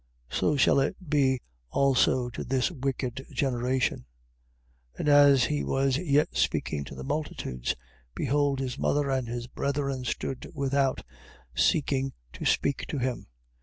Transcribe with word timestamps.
So 0.31 0.55
shall 0.55 0.79
it 0.79 0.95
be 1.11 1.41
also 1.69 2.31
to 2.31 2.43
this 2.43 2.71
wicked 2.71 3.23
generation. 3.31 4.07
12:46. 4.97 5.07
As 5.07 5.43
he 5.43 5.63
was 5.63 5.97
yet 5.97 6.35
speaking 6.35 6.83
to 6.85 6.95
the 6.95 7.03
multitudes, 7.03 7.75
behold 8.15 8.57
his 8.59 8.79
mother 8.79 9.11
and 9.11 9.27
his 9.27 9.45
brethren 9.45 10.03
stood 10.05 10.49
without, 10.55 11.03
seeking 11.53 12.13
to 12.33 12.45
speak 12.45 12.85
to 12.87 12.97
him. 12.97 13.27